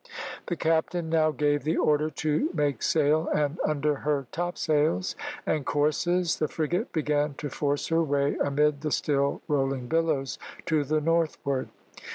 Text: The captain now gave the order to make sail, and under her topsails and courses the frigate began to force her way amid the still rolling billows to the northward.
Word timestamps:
The 0.47 0.55
captain 0.55 1.09
now 1.11 1.29
gave 1.29 1.63
the 1.63 1.77
order 1.77 2.09
to 2.09 2.49
make 2.55 2.81
sail, 2.81 3.27
and 3.35 3.59
under 3.63 3.97
her 3.97 4.25
topsails 4.31 5.15
and 5.45 5.63
courses 5.63 6.39
the 6.39 6.47
frigate 6.47 6.91
began 6.91 7.35
to 7.35 7.51
force 7.51 7.89
her 7.89 8.01
way 8.01 8.35
amid 8.43 8.81
the 8.81 8.89
still 8.89 9.43
rolling 9.47 9.85
billows 9.85 10.39
to 10.65 10.83
the 10.83 11.01
northward. 11.01 11.69